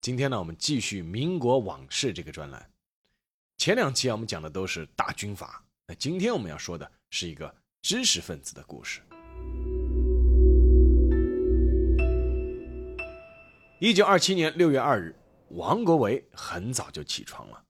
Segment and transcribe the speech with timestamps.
[0.00, 2.70] 今天呢，我们继续民国往事这个专栏。
[3.56, 7.52] 前两期啊，我们讲的都是大军阀，那今天我们要说的是一个
[7.82, 9.00] 知识分子的故事。
[13.80, 15.16] 一九二七年六月二日，
[15.48, 17.64] 王国维很早就起床了，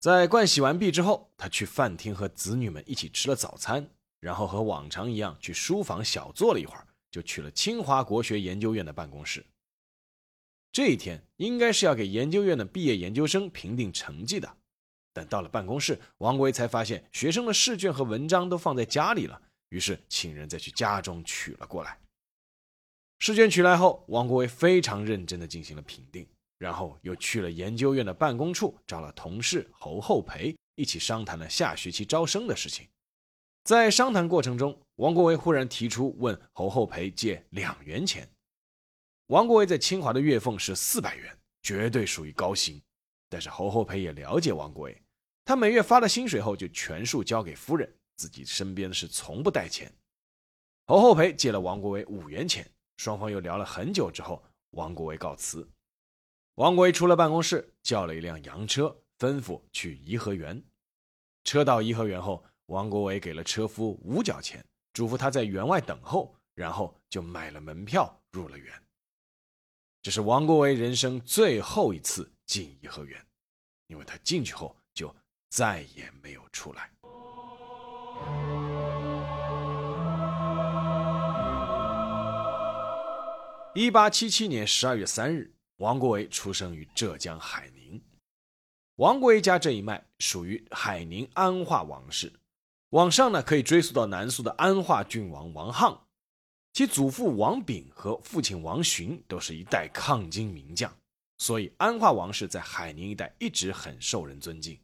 [0.00, 3.88] 在盥洗完毕之后，他去饭厅和子女们一起吃了早餐，
[4.18, 9.46] 然后和往常一样去书房小坐了一会儿，就去了清华国学研究院的办公室。
[10.76, 14.58] 这一天应该是要给研究院的毕业研究生评定成绩的，
[15.14, 21.98] 但到了办公室，王国维才发现学生的试卷和文章都放在家里了，于是请人再去家中取了过来。
[23.20, 26.28] 试卷取来后，王国维非常认真地进行了评定，
[26.58, 32.86] 然后又去了研究院的办公处，找了同事侯厚培一起商谈了下学期招生的事情。
[33.64, 38.28] 在商谈过程中，王国维忽然提出问侯厚培借两元钱。
[39.28, 42.80] 王国维在清华的月俸是四百元，绝对属于高薪。
[43.28, 45.02] 但是侯厚培也了解王国维，
[45.44, 49.92] 他每月发了薪水后就全数交给夫人，自己身边是从不带钱。
[50.86, 55.68] 侯厚培借了王国维五元钱，双方又聊了很久之后，王国维告辞。
[56.54, 60.62] 王国维出了办公室，叫了一辆洋车，吩咐去颐和园。
[61.42, 68.72] 车到颐和园后，王国维给了车夫五角钱，嘱咐他在园外等候，然后就买了门票入了园。
[70.06, 73.20] 这是王国维人生最后一次进颐和园，
[73.88, 75.12] 因为他进去后就
[75.48, 76.88] 再也没有出来。
[83.74, 88.00] 一八七七年十二月三日，王国维出生于浙江海宁。
[88.98, 92.32] 王国维家这一脉属于海宁安化王氏，
[92.90, 96.05] 往上呢可以追溯到南宋的安化郡王王沆。
[96.76, 100.94] 其祖父王炳和父亲王洵都是一代抗金名将，
[101.38, 104.78] 所以安化王氏在海宁一带一直很受人尊敬。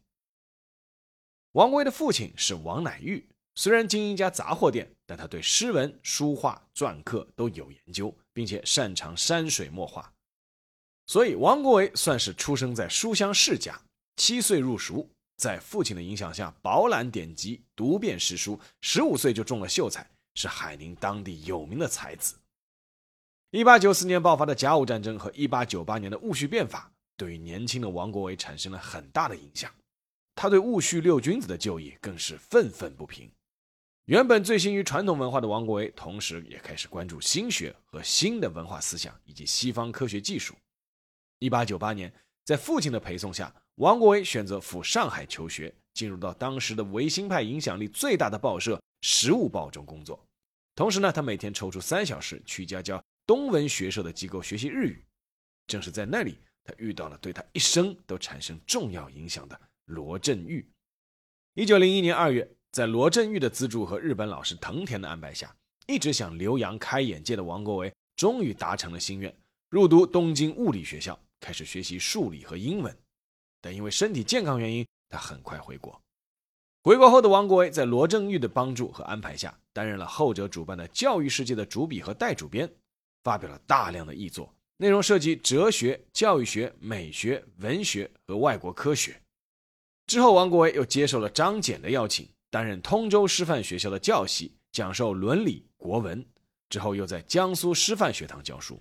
[1.51, 10.11] 王国维的父亲是王乃玉，虽然经营一家杂货店，但他对诗文、书画、篆刻都有研究，并且擅长山水墨画，
[11.05, 13.79] 所以王国维算是出生在书香世家。
[14.15, 20.09] 七岁入塾，在父亲的影响下饱览典籍，读遍诗书，十五岁就中了秀才。
[20.35, 22.35] 是海宁当地有名的才子。
[23.51, 29.71] 一八九四年爆发的甲午战争和一八九八年的戊戌变法，对于年轻的王国维产生了很大的影响。
[30.35, 33.31] 他对戊戌六君子的就义更是愤愤不平。
[34.05, 40.55] 原本醉心于传统文化的王国维，同时也开始关注新学和新的文化思想以及西方科学技术。
[41.39, 42.11] 一八九八年，
[42.43, 48.75] 在父亲的陪送下，王国维选择赴上海求学，进入到当时的维新派影响力最大的报社。
[49.03, 50.25] 《食物报》中工作，
[50.75, 55.05] 同时呢，他每天抽出三小时去一家叫东文学社的机构学习日语。
[55.67, 60.65] 正是在那里，他遇到了对他一生都产生重要影响的罗振玉。
[61.53, 65.53] 一九零一年二月，在罗振玉的资助和日本老师藤田的安排下，
[65.85, 69.35] 一直想留洋开眼界的王国维终于达成了心愿，
[69.69, 72.97] 入读东京物理学校，开始学习数理和英文。
[73.59, 76.01] 但因为身体健康原因，他很快回国。
[76.83, 82.69] 回国后的王国维，在罗振玉的帮助和安排下，担任了后者主办的《教育世界》的主笔和代主编，
[83.23, 89.17] 发表了大量的译作，内容涉及哲学、教育学、美学、文学和外国科学。
[90.07, 96.25] 之后，王国维又接受了张謇的邀请，担任通州师范学校的教习，讲授伦理、国文。
[96.67, 98.77] 之后，又在江苏师范学堂教书。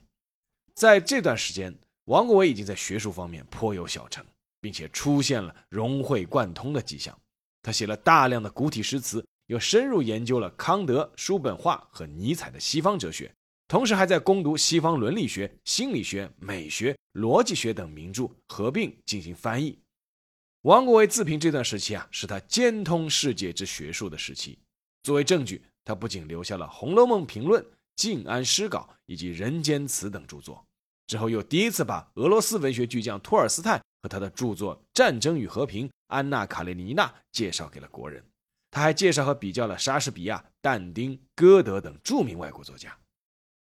[0.75, 1.72] 在这段时间，
[2.06, 4.26] 王国维已经在学术方面颇有小成，
[4.60, 7.16] 并且出现了融会贯通的迹象。
[7.62, 13.32] 他写了大量的古体诗词，又深入研究了康德、叔本华和尼采的西方哲学，
[13.69, 19.79] 同时还在攻读西方伦理学、心理学、美学、逻辑学等名著，合并进行翻译。
[20.62, 24.59] 王国维自评这段时期啊，是他兼通世界之学术的时期。
[25.03, 27.62] 作为证据，他不仅留下了《红楼梦评论》
[27.97, 30.64] 《静安诗稿》以及《人间词》等著作，
[31.09, 35.88] 之后又第一次把俄罗斯文学巨匠托尔斯泰和他的著作《战争与和平》。
[36.08, 38.22] 安娜·卡列尼娜介绍给了国人，
[38.70, 42.94] 他还介绍和比较了莎士比亚、但丁、歌德等著名外国作家。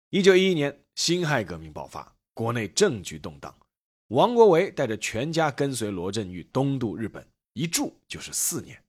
[0.09, 3.55] 一九一一年，辛亥革命爆发，国内政局动荡，
[4.09, 8.82] 王国维带着全家跟随罗振玉东渡日本，一住就是四年。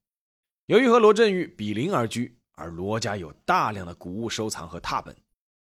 [0.67, 5.13] 由于和罗振玉比邻而居，而罗家有大量的古物收藏和拓本，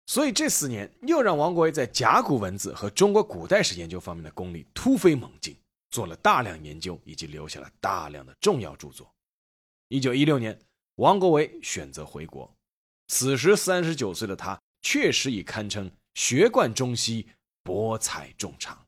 [0.09, 5.53] 所以这四年又让王国维在甲骨文字和中国古代史研究方面的功力突飞猛进，
[5.91, 9.13] 做了大量研究，以及留下了大量的重要著作。
[9.89, 10.57] 一九一六年，
[10.95, 12.49] 王国维选择回国，
[13.09, 17.27] 此时三十九岁的他，确实已堪称学贯中西，
[17.61, 18.81] 博采众长。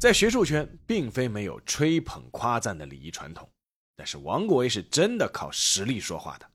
[0.00, 3.46] 在学术圈，并非没有吹捧夸赞的礼仪传统，
[3.94, 6.50] 但是王国维是真的靠实力说话的。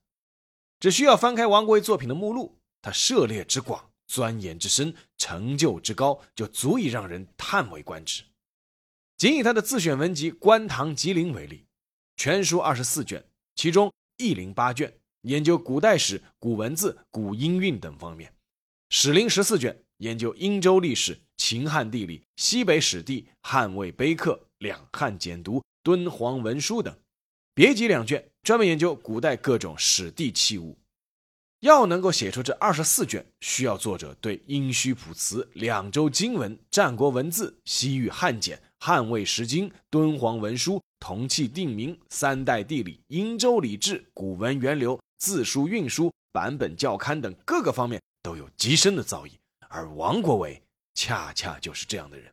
[0.79, 8.23] 只需要翻开王国维作品的目录，他涉猎之广、钻研之深、成就之高，就足以让人叹为观止。
[9.17, 11.65] 仅以他的自选文集《观堂集林》为例，
[12.15, 13.23] 全书二十四卷，
[13.55, 13.87] 其中
[14.17, 14.93] 《易林》八卷，
[15.23, 18.29] 研究古代史、古文字、古音韵等方面；
[18.89, 19.83] 《史林》十四卷。
[19.99, 26.93] 研究殷周历史、秦汉地理、西北史地、汉魏碑刻、两汉简牍、敦煌文书等；
[27.59, 30.77] 别集两卷，专门研究古代各种史地器物。
[31.59, 49.31] 要能够写出这二十四卷，需要作者对殷墟卜辞、两周经文、战国文字、西域汉简、汉魏石经、敦煌文书、铜器定名、三代地理、殷周礼制、古文源流、字书运输、版本校勘等各个方面都有极深的造诣。
[49.67, 50.63] 而王国维
[50.93, 52.31] 恰恰就是这样的人，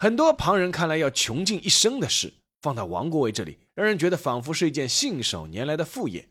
[0.00, 6.28] 很多旁人看来要穷尽一生的事，放到王国维这里，让人觉得仿佛是一件信手拈来的副业。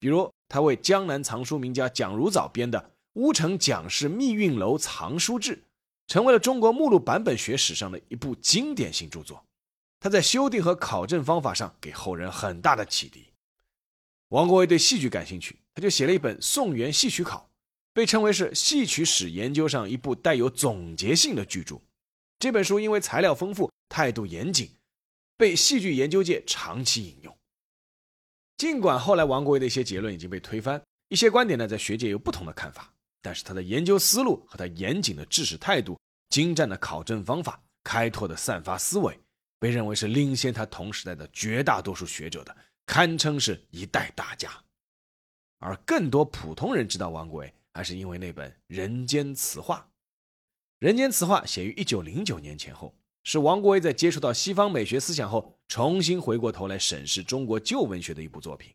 [0.00, 2.78] 比如，他为江南藏书名家蒋如藻编的
[3.14, 5.56] 《乌城蒋氏密韵楼藏书志》，
[6.08, 9.44] 成为了中国目录版本学史上的一部经典性著作。
[10.00, 13.26] 他在修订和考证方法上给后人很大的启迪。
[14.30, 17.38] 王国维对戏剧感兴趣，他就写了一本《宋元戏曲考》。
[17.94, 21.80] 被称为是戏曲史研究上一部带有总结性的巨著。
[22.38, 24.68] 这本书因为材料丰富、态度严谨，
[25.36, 27.38] 被戏剧研究界长期引用。
[28.56, 35.98] 尽管后来王国维的一些结论已经被推翻，一些观点呢在学界有不同的看法，但是他的研究思路和他严谨的治史态度、
[36.30, 39.18] 精湛的考证方法、开拓的散发思维，
[39.58, 42.56] 被认为是领先他同时代的绝大多数学者的，
[42.86, 44.50] 堪称是一代大家。
[45.58, 47.52] 而更多普通人知道王国维。
[47.76, 49.76] 还是因为那本《人间词话》，
[50.78, 52.94] 《人间词话》写于一九零九年前后，
[53.28, 58.72] 是王国维在接触到西方美学思想后，重新回过头来审视中国旧文学的一部作品。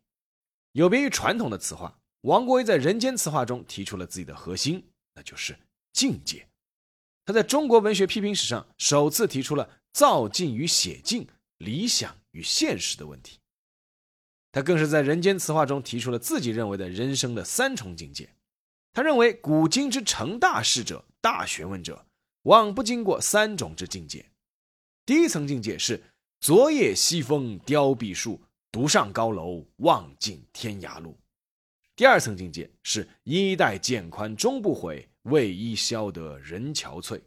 [0.72, 5.58] 有别于传统的词话，王国维在《人间词话》中提出了自己的核心，那就是
[5.94, 6.46] 境界。
[7.24, 11.26] 他在中国文学批评史上首次提出了造境与写境、
[11.56, 13.38] 理想与现实的问题。
[14.52, 18.28] 他更是在《人间词话》中提出了自己认为的人生的三重境界。
[18.92, 22.04] 他认为，古今之成大事者、大学问者，
[22.42, 24.26] 往不经过三种之境界。
[25.12, 26.02] 第一层境界是
[26.40, 31.14] 昨夜西风凋碧树，独上高楼，望尽天涯路；
[31.94, 37.20] 第二层境界是衣带渐宽终不悔，为伊消得人憔悴；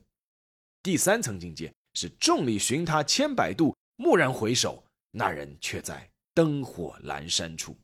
[0.82, 7.78] 第三层境界是众里寻他千百度，蓦然回首，那人却在灯火阑珊处。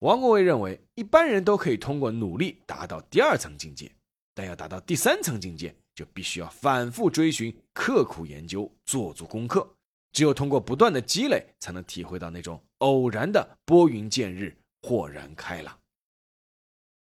[0.00, 3.88] 王国维认为，一般人都可以通过努力达到第二层境界，
[4.34, 9.76] 但要达到第三层境界，就必须要反复追寻、刻苦研究、做足功课。
[10.12, 15.76] 只有通过不断的积累，才能体会到那种偶然的拨云见日、豁然开朗。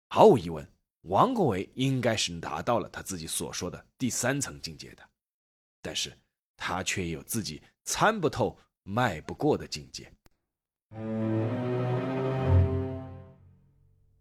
[0.09, 0.67] 毫无疑问，
[1.01, 5.03] 王国维应该是达到了他自己所说的第三层境界的，
[5.81, 6.15] 但是
[6.57, 10.13] 他却有自己参不透、迈不过的境界。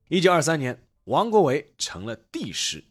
[0.09, 2.83] 一九二三年，王国维成了帝师。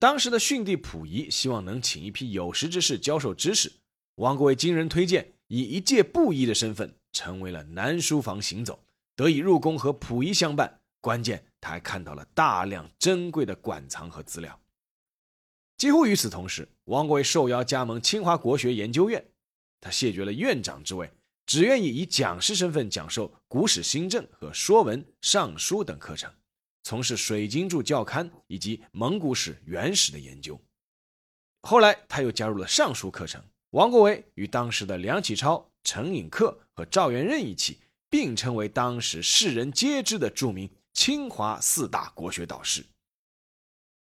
[0.00, 3.70] 当时的逊帝溥仪希望能请一批有识之士教授知识，
[4.14, 8.82] 王国维经人推荐，以一介布衣的身份成为了南书房行走，
[9.14, 10.80] 得以入宫和溥仪相伴。
[11.02, 14.58] 关键，他还看到了大量珍贵的馆藏和资料。
[15.76, 19.22] 几乎与此同时，王国维受邀加盟清华国学研究院，
[19.82, 21.10] 他谢绝了院长之位。
[21.44, 26.32] 只愿意以讲师身份讲授古史新政和说文、尚书等课程，
[26.82, 30.60] 从事水晶柱校勘以及蒙古史原始的研究。
[31.62, 33.44] 后来，他又加入了尚书课程。
[33.70, 42.84] 王国维与当时的梁启超、陈寅恪和赵元任一起，并称为当时世人皆知的著名清华四大国学导师。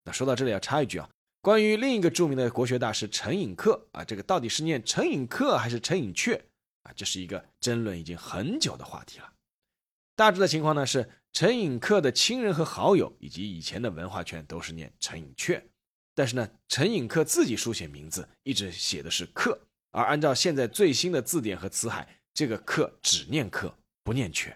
[0.03, 1.10] 那说到这里要插一句啊，
[1.41, 6.39] 关于另一个著名的国学大师陈寅恪啊，这个到底是念陈寅恪还是陈寅恪？
[6.84, 9.34] 啊，这是一个争论已经很久的话题了。
[10.16, 15.62] 大致的情况呢是，陈寅恪的亲人和好友以及以前的文化圈都是念陈寅恪，
[16.14, 19.58] 但是呢，陈寅恪自己书写名字一直写的是“恪”，
[19.92, 24.54] 而按照现在最新的字典和词海，这个“恪”只念“恪”，不念“阙”。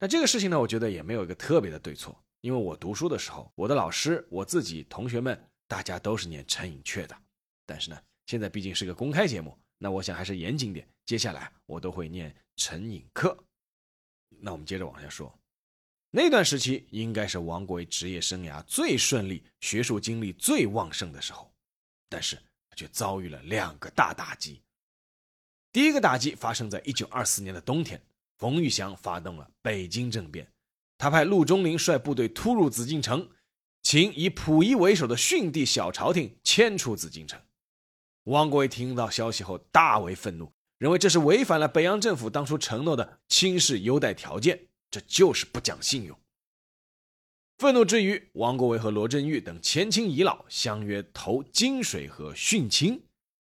[0.00, 7.14] 那这个事情呢，我觉得也没有一个特别的对错，因为我读书的时候，我的老师、我自己、同学们，大家都是念陈寅恪的。
[7.66, 13.36] 但是呢，现在毕竟是个公开节目，那我想还是严谨点，接下来我都会念陈寅恪。
[14.38, 15.32] 那我们接着往下说。
[16.10, 21.52] 那段时期应该是王国维职业生涯最顺利、学术精力最旺盛的时候，
[22.08, 22.36] 但是
[22.68, 24.60] 他却遭遇了两个大打击。
[25.72, 28.02] 第一个打击发生在一九二四年的冬天，
[28.38, 30.50] 冯玉祥发动了北京政变，
[30.98, 33.30] 他派陆中麟率部队突入紫禁城，
[33.82, 37.40] 请以溥仪为首的逊帝小朝廷迁出紫禁城。
[38.24, 44.66] 王国维听到消息后大为愤怒，认为这是违反了北洋政府当初承诺的亲事优待条件。
[44.90, 46.18] 这就是不讲信用。
[47.58, 53.00] 愤怒之余，王国维和罗振玉等前清遗老相约投金水河殉清，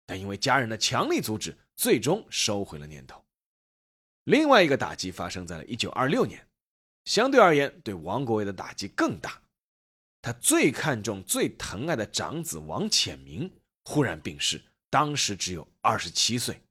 [0.05, 3.21] 但因为家人的强力阻止，最终收回了念头。
[4.25, 6.47] 另外一个打击发生在了1926年，
[7.05, 9.41] 相对而言，对王国维的打击更大。
[10.21, 13.51] 他最看重、最疼爱的长子王潜明
[13.83, 16.61] 忽然病逝，当时只有27岁。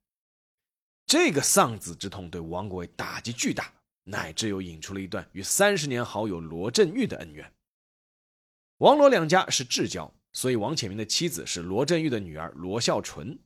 [1.06, 3.72] 这个丧子之痛对王国维打击巨大。
[4.06, 7.50] 乃至又引出了一段与三十年好友罗振玉的恩怨。
[8.76, 13.38] 王罗两家是至交，所以王潜明的妻子是罗振玉的女儿罗孝纯。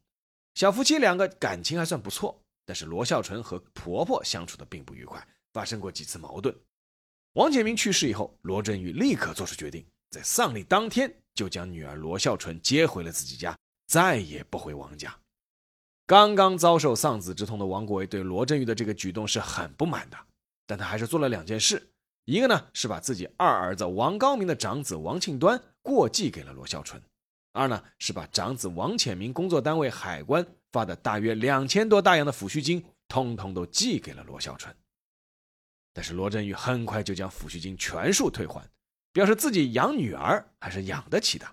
[0.56, 6.52] 小夫妻两个感情还算不错，但是罗孝纯和婆婆相处的并不愉快，发生过几次矛盾。
[7.34, 15.16] 王潜明去世以后，罗振玉立刻做出决定，在丧礼当天就将女儿罗孝纯接回了自己家，再也不回王家。
[16.08, 20.16] 刚刚遭受丧子之痛的王国维对罗振玉的这个举动是很不满的。
[20.66, 21.90] 但他还是做了两件事，
[22.24, 27.02] 一个呢是把自己二儿子王高明的长子王庆端过继给了罗孝纯，
[27.52, 34.74] 二呢是把长子王潜明工作单位海关发的大约两千多大洋的抚恤金，通通都寄给了罗孝纯。
[35.92, 38.66] 但是罗振玉很快就将抚恤金全数退还，
[39.12, 41.46] 表示自己养女儿还是养得起的。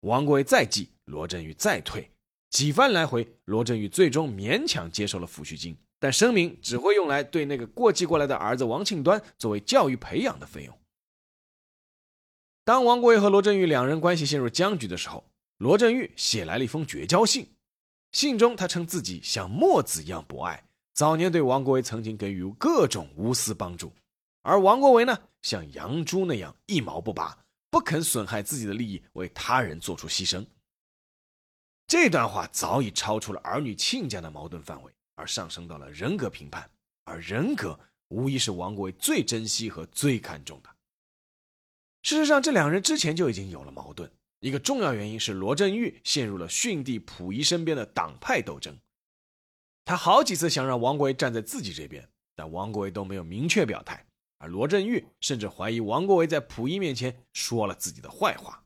[0.00, 2.10] 王国维再寄，罗振玉再退，
[2.50, 5.76] 几番来回，罗振玉最终勉强接受了抚恤金。
[6.00, 10.78] 但声明只会用来对那个过继过来的儿子王庆端作为教育培养的费用。
[12.64, 17.46] 当王国维和罗振玉两人关系陷入僵局的时候，罗振玉写来了一封绝交信。
[18.12, 20.64] 信中他称自己像墨子一样博爱，
[20.94, 23.92] 早年对王国维曾经给予各种无私帮助，
[24.42, 27.38] 而王国维呢，像杨朱那样一毛不拔，
[27.70, 30.44] 不肯损害自己的利益，为他人做出牺牲。
[31.90, 34.92] 这段话早已超出了儿女亲家的矛盾范围。
[35.16, 36.70] 而上升到了人格评判，
[37.02, 37.78] 而人格
[38.08, 40.70] 无疑是王国维最珍惜和最看重的。
[42.02, 48.78] 事实上，这两人之前就已经有了矛盾，一个重要原因是罗振玉陷入了逊帝溥仪身边的党派斗争。
[49.84, 54.06] 他好几次想让王国维站在自己这边，但王国维都没有明确表态，
[54.38, 58.64] 而罗振玉甚至怀疑王国维在溥仪面前说了自己的坏话。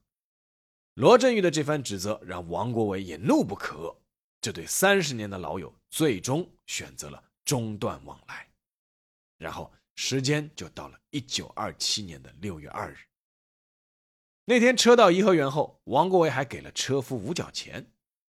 [0.94, 3.96] 罗振玉的这番指责让王国维也怒不可遏。
[4.40, 8.48] 这对三十年的老友最终选择了中断往来，
[9.38, 12.98] 然后时间就到了一九二七年的六月二日。
[14.44, 17.90] 那天车到颐和园后，王国维还给了车夫五角钱。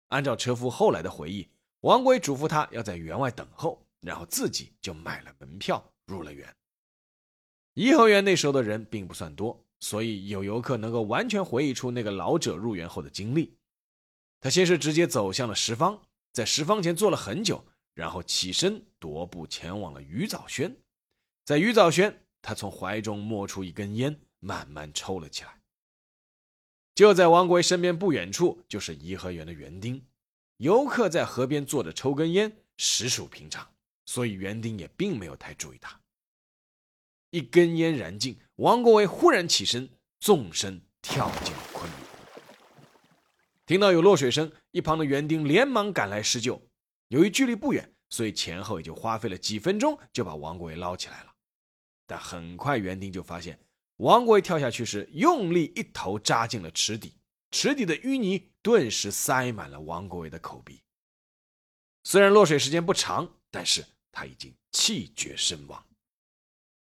[0.09, 1.49] 按照车夫后来的回忆，
[1.81, 6.55] 王国维嘱咐他要在园外等候，然后自己就买了门票入了园。
[7.73, 13.59] 颐和园那时候的人并不算多，所以有游客能够完全回忆出那个老者入园后的经历。
[14.41, 16.01] 他先是直接走向了十方，
[16.33, 17.63] 在十方前坐了很久，
[17.93, 20.75] 然后起身踱步前往了鱼藻轩。
[21.45, 25.61] 在鱼藻轩，他从怀中摸出一根烟，慢慢抽了起来。
[26.95, 30.03] 就在王国维身边不远处，就是颐和园的园丁。
[30.57, 33.69] 游客在河边坐着抽根烟，实属平常，
[34.07, 36.01] 所以园丁也并没有太注意他。
[37.35, 41.99] 一根烟燃尽，王国维忽然起身，纵身跳进了昆明。
[43.67, 46.63] 听到有落水声，一旁的园丁连忙赶来施救。
[47.09, 51.35] 由于距离不远，所以前后也就花费了几分钟就把王国维捞起来了。
[52.07, 53.59] 但很快，园丁就发现
[53.97, 57.15] 王国维跳下去时用力一头扎进了池底，
[57.51, 60.81] 池底的淤泥顿时塞满了王国维的口鼻。
[62.05, 65.85] 虽然落水时间不长，但是他已经气绝身亡。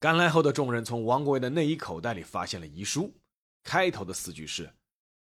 [0.01, 3.15] 赶来后的众人从王国维的内衣口袋里发现了遗书，
[3.63, 4.73] 开头的四句是。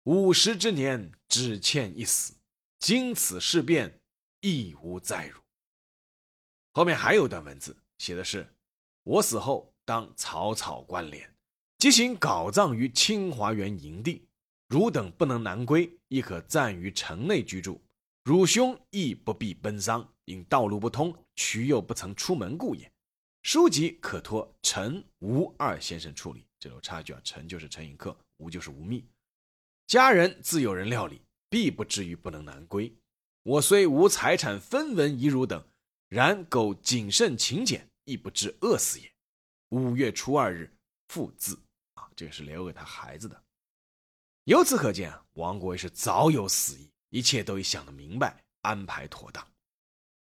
[0.03, 2.34] 五十之年，只欠一死。
[2.79, 4.00] 经此事变，
[4.39, 5.41] 亦无再辱。
[6.72, 8.55] 后面还有段文字，写的是
[9.03, 11.29] ：“我死后，当草草关联，
[11.77, 14.25] 即行稿葬于清华园营地。
[14.70, 17.82] 汝等不能南归，亦可暂于城内居住。
[18.24, 22.89] 汝兄亦不必奔丧，因道路不通，渠又不曾出门故也。
[23.44, 26.48] 书籍可托陈吴二先生处理。
[26.58, 29.04] 这里我插一句啊，陈就是陈寅恪，吴就是吴宓。
[29.86, 32.96] 家人自有人料理，必不至于不能南归。
[33.44, 35.68] 我虽无财产分文遗汝等，
[36.08, 39.12] 然苟谨慎勤俭，亦不至饿死也。
[39.72, 40.74] 五月初二日
[41.10, 41.62] 复字
[41.96, 43.44] 啊，这个是留给他孩子的。
[44.46, 49.46] 由此可见啊，王国维是早有死意，一切都已想得明白，安排妥当。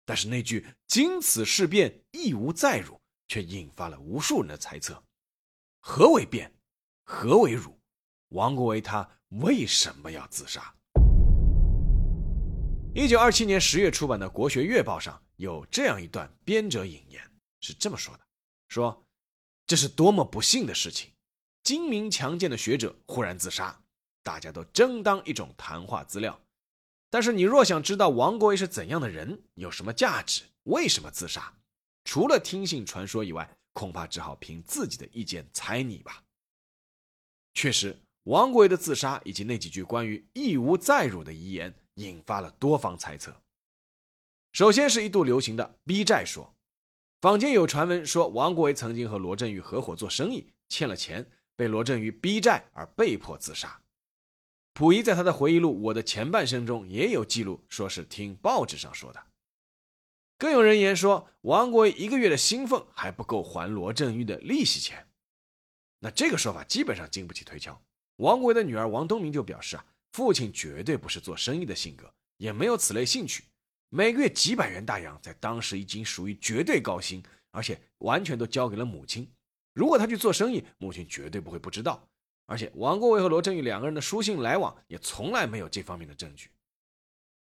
[0.04, 5.02] 但是那句“经此事变，亦无再辱”，却引发了无数人的猜测：
[5.80, 6.52] 何为变？
[7.04, 7.78] 何为辱？
[8.28, 9.08] 王国维他
[9.40, 10.74] 为什么要自杀？
[12.94, 17.20] 一九二七年十月出版的《国学月报》上有这样一段编者引言，
[17.60, 18.20] 是这么说的
[18.68, 19.04] ：“说
[19.66, 21.10] 这是多么不幸的事情！
[21.62, 23.82] 精明强健的学者忽然自杀，
[24.22, 26.40] 大家都争当一种谈话资料。
[27.10, 31.52] 但是你若想知道王国维是怎样的人，有什么价值，为什么自杀，
[32.04, 36.22] 除了听信传说以外，恐怕只好凭自己的意见猜你吧。”
[37.54, 41.74] 确实，王国维的自杀以及那几句关于“亦无再辱”的遗言。
[41.96, 43.40] 引发了多方猜测。
[44.52, 46.52] 首先是一度流行的逼债说，
[47.20, 53.80] 坊间有传闻说王国维曾经和罗振玉合伙做生意，欠了钱，被罗振玉逼债而被迫自杀。
[54.72, 59.24] 溥仪在他的回忆录《我的前半生》中也有记录，说是听报纸上说的。
[60.44, 65.08] 更有人言说，王国维一个月的薪俸还不够还罗振玉的利息钱。
[66.00, 67.80] 那这个说法基本上经不起推敲。
[68.16, 69.86] 王国维的女儿王东明就表示啊。
[70.12, 73.44] 父亲绝对不是做生意的性格，也没有此类兴趣。
[73.88, 79.26] 每个月几百元大洋，在当时已经属于绝对高薪，而且完全都交给了母亲。
[79.72, 82.06] 如果他去做生意，母亲绝对不会不知道。
[82.44, 86.50] 而且王国维和罗振玉两个人的书信来往，也从来没有这方面的证据。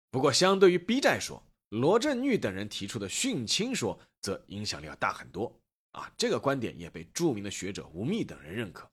[0.10, 5.53] 不过，相对于逼债说，罗振玉等人提出的殉亲说，则影响力要大很多。
[5.91, 8.89] 啊，这个观点也被著名的学者吴宓等人认可。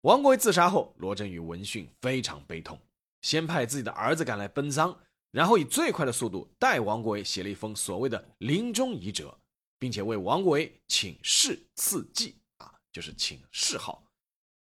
[0.00, 2.80] 王国维自杀后，罗振宇闻讯非常悲痛。
[3.22, 4.98] 先派自己的儿子赶来奔丧，
[5.30, 9.38] 然后以最快的速度代王国维写了一封所谓的临终遗折，
[9.78, 14.04] 并且为王国维请谥赐祭啊，就是请谥号。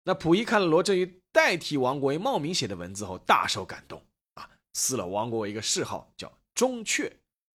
[0.03, 7.09] 那溥仪看了罗振宇代替王国维冒名写的文字后，大受感动啊，赐了王国维一个谥号，叫忠阙。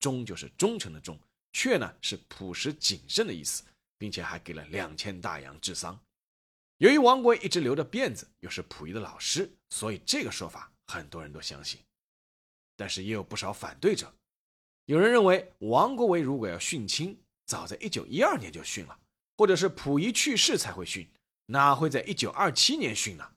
[0.05, 1.19] 忠就是忠诚的忠，
[1.55, 3.65] 确呢是朴实谨慎的意思，
[3.97, 5.99] 并且还给了两千大洋治丧。
[6.77, 10.71] 由于王国维一直留着辫子，又是溥仪的老师，所以这个说法。
[10.87, 11.81] 很多人都相信，
[12.77, 14.13] 但是也有不少反对者。
[14.85, 18.99] 有人认为，王国维如果要殉亲，早在一九一二年就殉了，
[19.39, 21.07] 或者是溥仪去世才会殉，
[21.47, 23.33] 哪会在一九二七年殉呢？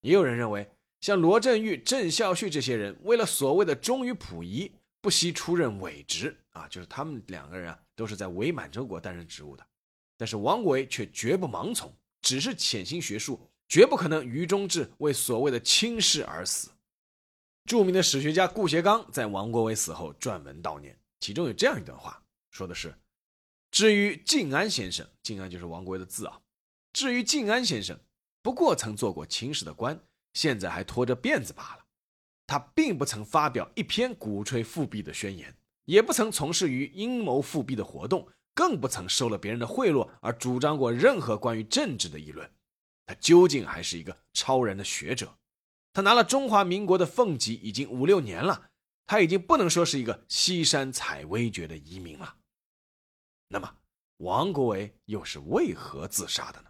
[0.00, 0.70] 也有人认为，
[1.02, 9.66] 像罗振玉、郑孝胥这些人，为了所谓的忠于溥仪，不惜出任伪职啊，就是他们两个人啊，都是在伪满洲国担任职务的。
[10.16, 13.48] 但是王国维却绝不盲从，只是潜心学术。
[13.68, 16.70] 绝不可能于忠志为所谓的亲事而死。
[17.64, 22.94] 著名的史学家顾颉刚在王国维死后撰文悼念，其中有这样一段话，说的是
[23.72, 26.38] ：“至于静安先生，静安就是王国维的字啊。
[26.92, 27.98] 至于静安先生，
[28.42, 29.98] 不过曾做过秦史的官，
[30.34, 31.81] 现在还拖着辫子罢了。
[32.46, 42.50] 他并不曾发表一篇鼓吹复辟的宣言，也不曾从事于阴谋复辟的活动，更不曾收了别人的贿赂而主张过任何关于政治的议论。”
[43.04, 45.36] 他究竟还是一个超人的学者，
[45.92, 48.70] 他拿了中华民国的俸级已经五六年了，
[49.06, 52.36] 他已经不能说是一个西山采薇诀的移民了。
[53.48, 53.68] 那么，
[54.18, 56.68] 王国维又是为何自杀的呢？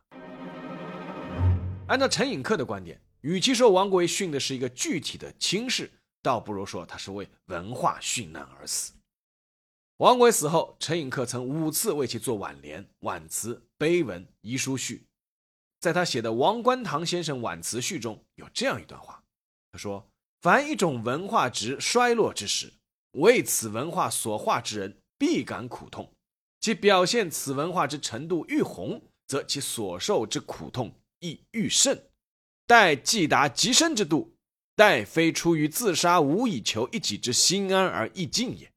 [1.88, 5.90] 按照陈寅恪的观点，与其说王国维殉的是一个具体的亲事，
[6.22, 8.92] 倒不如说他是为文化殉难而死。
[9.98, 15.06] 王国维死后，陈寅恪曾五次为其做挽联、挽词、碑文、遗书序。
[15.80, 19.22] 在他写的《王观堂先生挽词序》中有这样一段话，
[19.70, 20.08] 他说
[20.42, 22.72] ：“凡一种文化值衰落之时，
[23.12, 26.06] 为此文化所化之人必感苦痛；
[26.60, 32.10] 其表现此文化之程度愈宏，则其所受之苦痛亦愈甚。
[32.72, 34.34] 待既达极深之度，
[34.74, 38.72] 待非出于自杀无以求一己之心安而意尽也。”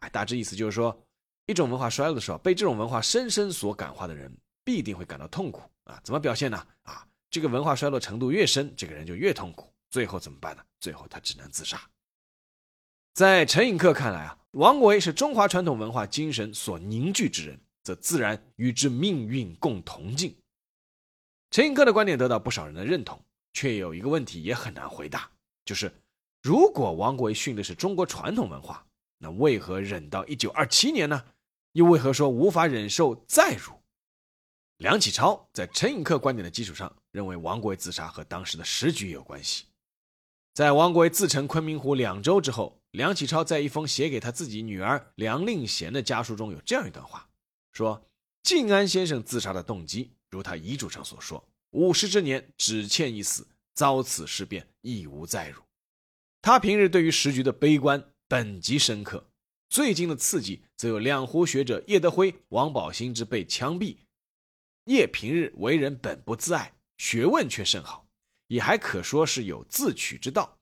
[0.00, 0.98] 哎，大致意思就是说，
[1.44, 5.60] 一种文化衰落的时候，被这种文化深深所感化的人，必定会感到痛苦。
[5.84, 6.66] 啊，怎么表现呢？
[6.84, 9.70] 啊，这个文化衰落程度越深，这个人就越痛苦。
[9.90, 10.62] 最后怎么办呢？
[10.80, 11.78] 最后他只能自杀。
[13.12, 20.34] 在陈寅恪看来啊，王国维是中华传统文化精神所凝聚之人，则自然与之命运共同进。
[21.50, 25.30] 陈寅恪的观点得到不少人的认同，却有一个问题也很难回答，
[25.64, 25.92] 就是
[26.42, 28.86] 如果王国维训的是中国传统文化，
[29.18, 31.24] 那为何忍到一九二七年呢？
[31.72, 33.72] 又为何说无法忍受再辱？
[34.78, 39.66] 梁启超在陈寅恪观点的基础上，认为王国维自杀和当时的时局有关系。
[40.54, 47.28] 在王国维自沉昆明湖两周之后，梁启超在一封写给他自己女儿梁令贤的家书中有这样一段话：
[47.72, 48.02] 说
[48.42, 55.62] 静安先生自杀的动机，如他遗嘱上所说，五十之年只欠一死，遭此事变，亦无再辱。
[56.40, 59.28] 他平日对于时局的悲观本极深刻，
[59.68, 63.96] 最近的刺激则有两湖学者叶德辉、王宝兴之被枪毙。
[64.84, 68.06] 叶平日为人本不自爱，学问却甚好，
[68.46, 70.58] 也还可说是有自取之道。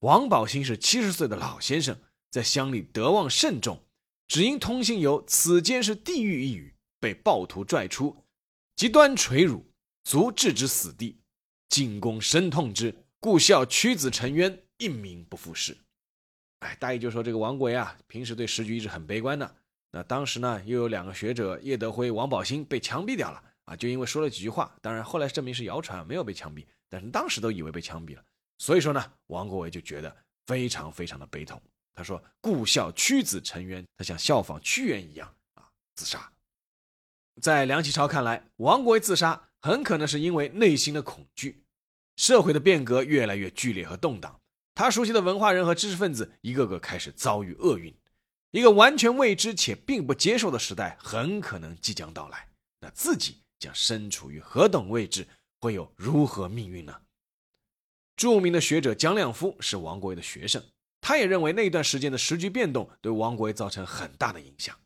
[0.00, 1.98] 王宝兴是七十岁的老先生，
[2.30, 3.82] 在乡里德望甚重，
[4.28, 8.23] 只因通信有“此间是地狱”一语，被暴徒拽出，
[8.84, 9.64] 极端垂辱，
[10.02, 11.18] 足置之死地。
[11.70, 15.74] 进公深痛之，故效屈子沉冤，一名不复事。
[16.58, 19.56] 哎，大意就说这个王国维啊，平时对时局一直很悲观的。
[19.90, 23.42] 那当时呢，又有两个学者叶德辉、王宝兴被枪毙掉了。
[23.64, 28.22] 啊，就因为说了几句话，当然后来证明是谣传，没有被枪毙，但是当时都以为被枪毙了。
[28.58, 31.58] 所以说呢，王国维就觉得非常非常的悲痛。
[31.94, 36.30] 他说：“故效屈子沉冤，他像效仿屈原一样啊，自杀。”
[37.40, 41.64] 在梁启超看来，王国维自杀很可能是因为内心的恐惧。
[42.16, 44.40] 社会的变革越来越剧烈和动荡，
[44.74, 47.94] 他熟悉的文化人和知识分子一个个开始遭遇厄运，
[48.52, 52.48] 一个完全未知且并不接受的时代很可能即将到来。
[52.80, 53.38] 那自己。
[53.56, 55.26] 将身处于何等位置，
[55.60, 57.00] 会有如何命运呢？
[58.14, 60.62] 著名的学者姜亮夫是王国维的学生，
[61.00, 64.78] 他也认为那段时间的时局变动对王国维造成很大的影响。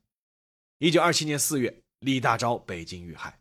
[0.78, 3.40] 一九二七年四月，李大钊北京遇害，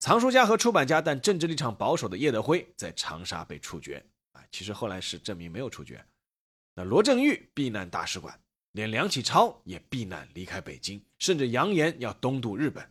[0.00, 4.04] 藏书家和出版家但政治立场保守的叶德辉在长沙被处决。
[4.32, 6.04] 啊，其实后来是证明没有处决。
[6.74, 8.38] 那罗振玉避难大使馆，
[8.72, 12.84] 连梁启超也避难离开北京，甚至扬言要东渡日本。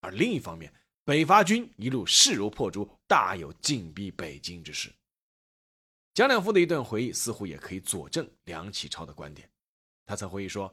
[0.00, 0.70] 而另一方面，
[1.02, 4.92] 北伐军一路势如破竹，大有进逼北京之势。
[6.12, 9.50] 蒋两夫的一段回忆似乎也可以佐证梁启超的观点。
[10.04, 10.72] 他曾回忆说：“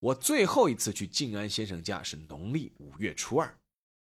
[0.00, 3.58] 我最后一次去静安先生家是农历五月初二。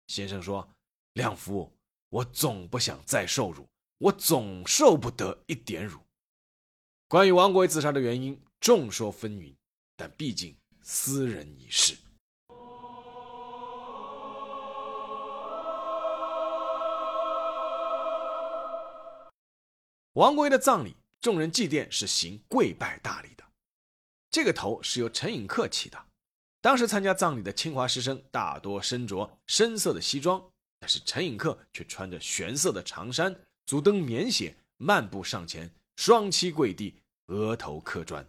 [0.08, 0.68] 先生说，
[1.12, 1.72] 亮夫，
[2.08, 6.00] 我总不想再受辱，我总受不得一点辱。”
[7.06, 9.54] 关于王国维自杀的原因，众说纷纭，
[9.96, 11.96] 但毕竟私人一事。
[20.14, 23.44] 王国维的葬礼，众人祭奠是行跪拜大礼的。
[24.34, 26.06] 这个头是由陈寅恪起的。
[26.60, 30.44] 当时参加葬礼的清华师生大多身着深色的西装，
[30.80, 33.32] 但是陈寅恪却穿着玄色的长衫，
[33.64, 38.26] 足蹬棉鞋，漫步上前，双膝跪地，额头磕砖。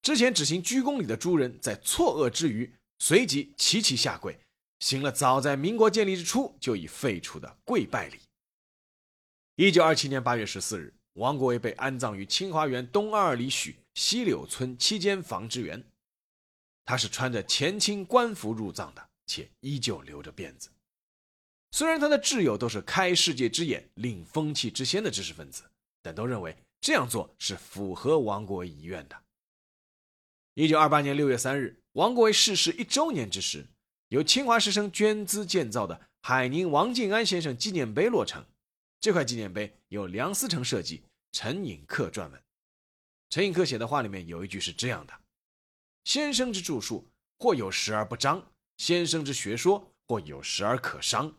[0.00, 4.40] 之前只行鞠躬礼的诸人在错愕之余，随即齐齐下跪，
[4.80, 8.18] 行了早在民国建立之初就已废除的跪拜礼。
[9.56, 15.84] 一九二七年八月十四日，王国维被安葬于清华园东二里许西柳村七间房之园。
[16.84, 20.70] 他是穿着前清官服入葬的，且依旧留着辫子。
[21.72, 25.64] 虽然他的挚友都是开世界之眼、领风气之先的知识分子，
[26.00, 29.16] 但都认为这样做是符合王国维遗愿的。
[30.54, 33.66] 一九二八年六月三日，王国维逝世一周年之时，
[34.08, 38.44] 由清华师生捐资建造的海宁王静安先生纪念碑落成。
[39.00, 42.42] 这块纪念碑由梁思成设计，陈寅恪撰文。
[43.30, 45.12] 陈寅恪写的话里面有一句是这样的
[46.04, 47.06] ：“先生之著述，
[47.38, 48.40] 或有时而不彰；
[48.78, 51.34] 先生之学说，或有时而可伤。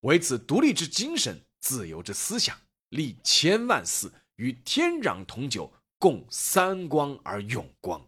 [0.00, 2.56] 唯此独立之精神，自由之思想，
[2.90, 8.00] 立千万寺，与天壤同久，共三光而永光。”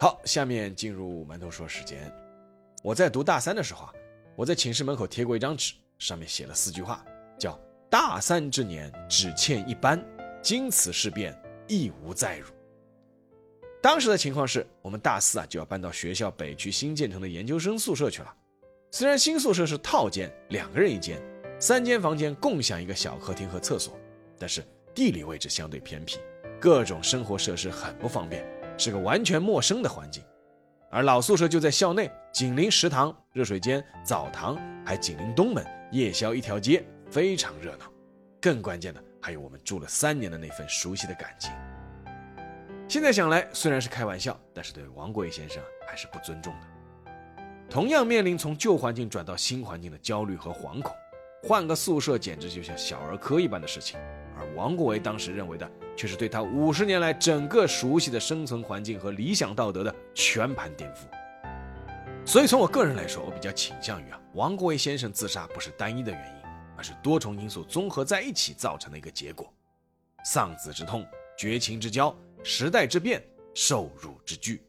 [0.00, 2.10] 好，下面进入馒头说时间。
[2.82, 3.92] 我在读大三的时候啊，
[4.34, 5.74] 我在寝室门口贴过一张纸。
[5.98, 7.04] 上面写了四句话，
[7.38, 7.60] 叫
[7.90, 10.00] “大三之年只欠一班，
[10.40, 12.46] 经此事变亦无再辱”。
[13.82, 18.32] 当时的情况是我们大四啊就要搬到学校北区新建成的研究生宿舍去了。
[18.92, 21.20] 虽然新宿舍是套间，两个人一间，
[21.58, 23.98] 三间房间共享一个小客厅和厕所，
[24.38, 24.62] 但是
[24.94, 26.18] 地理位置相对偏僻，
[26.60, 28.46] 各种生活设施很不方便，
[28.78, 30.22] 是个完全陌生的环境。
[30.92, 35.66] 而老宿舍就在校内，紧邻食堂、热水间、澡堂，还紧邻东门。
[35.92, 37.86] 夜宵一条街，非常热闹。
[38.40, 41.50] 更关键的还有我们住了三年的那份熟悉的感情。
[42.88, 46.66] 现在想来，虽然是开玩笑，但是对王国维先生还是不尊重的。
[47.68, 50.92] 同样面临从旧环境转到新环境的焦虑和惶恐，
[51.42, 54.00] 换个宿舍简直就像小儿科一般的事情。
[54.36, 61.00] 而王国维当时认为的，却是对他五十年来整个熟悉的生存环境和理想道德的全盘颠覆。
[62.24, 66.39] 所以从我个人来说，我比较倾向于啊，王国维先生自杀不是单一的原因，
[66.80, 69.52] 而是多重因素综合在一起造成的一个结果：
[70.24, 73.22] 丧子之痛、绝情之交、时代之变、
[73.54, 74.62] 受辱之惧。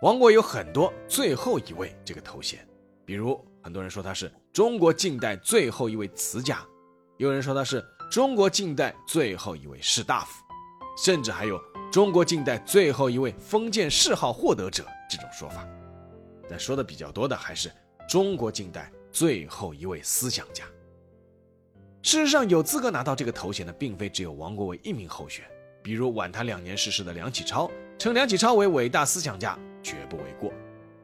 [0.00, 2.64] 王国有很多“最后一位”这个头衔，
[3.04, 6.64] 比如很多人说他是中国近代最后一位词家，
[7.16, 7.84] 有人说他是。
[8.08, 10.44] 中国近代最后一位士大夫，
[10.96, 15.66] 甚至还有中国近代最后一位封建谥号获得者这种说法，
[16.48, 17.68] 但说的比较多的还是
[18.08, 20.64] 中国近代最后一位思想家。
[22.06, 25.44] 事实上，有资格拿到这个头衔的，并非只有王国维一名候选，
[25.82, 30.52] 比如晚他两年逝世的梁启超，称梁启超为伟大思想家，绝不为过。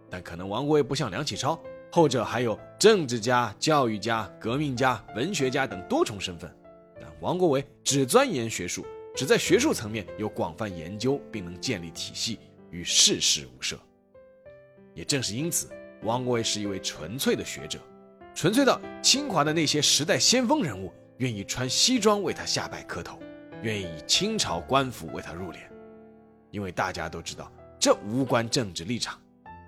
[0.09, 1.61] 但可能王国维不像梁启超，
[1.91, 6.49] 后者还有政治家、教育家、革命家、文学家等多重身份。
[7.01, 12.39] 但王国维只钻研学术，只在学术层面有广泛研究，并能建立体系，
[12.71, 13.77] 与世事无涉。
[14.95, 15.69] 也正是因此，
[16.05, 17.81] 王国维是一位纯粹的学者，
[18.35, 23.19] 纯粹到清华的那些时代先锋人物愿意穿西装为他下拜磕头，
[23.63, 25.59] 愿意以清朝官服为他入殓，
[26.51, 29.21] 因为大家都知道这无关政治立场。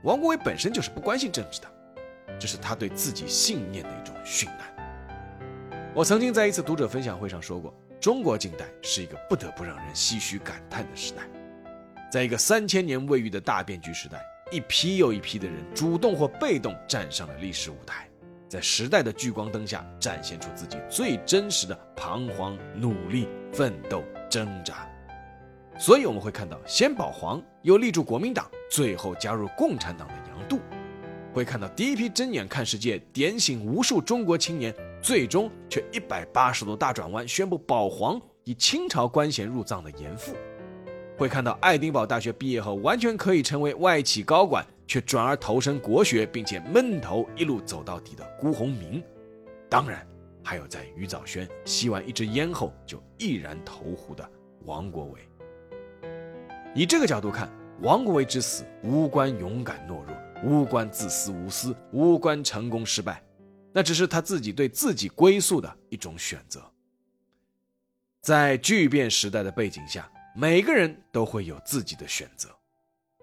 [0.02, 1.68] 王国维本身就是不关心政治的，
[2.38, 4.74] 这是他对自己信念的一种殉难。
[5.94, 11.22] 我曾经在一次读者分享会上说过，中国近代是一个不得不让人唏嘘感叹的时代。
[12.10, 18.08] 在一个三千年未遇的大变局时代，一批又一批的人主动或被动站上了历史舞台，
[18.54, 24.88] 在时代的聚光灯下展现出自己最真实的彷徨、努力、奋斗、挣扎。
[25.76, 30.58] 所以我们会看到，先保皇又立住国民党，最后加入共产党的杨度；
[31.32, 34.72] 会看到第一批睁眼看世界、点醒无数中国青年。
[35.02, 40.34] 最终却一百八十度大转弯，宣布保皇，以清朝官衔入藏的严复，
[41.16, 49.02] 会看到爱丁堡大学毕业后完全可以成为外企高管，却转而投身国学，并且闷头一路走到底的辜鸿铭。
[49.68, 50.06] 当然，
[50.42, 54.28] 还有在余藻轩吸完一支烟后就毅然投湖的
[54.64, 55.20] 王国维。
[56.74, 57.48] 以这个角度看，
[57.80, 63.22] 王国维之死无关勇敢懦弱，无关自私无私，无关成功失败。
[63.72, 66.60] 那只是他自己对自己归宿的一种选择。
[68.20, 72.48] 在巨变时代的背景下，每个人都会有自己的选择，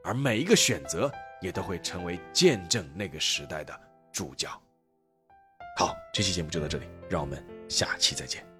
[0.01, 3.77] 而每一个选择也都会成为见证那个时代的
[4.13, 4.49] 主角。
[5.77, 8.50] 好，这期节目就到这里，让我们下期再见。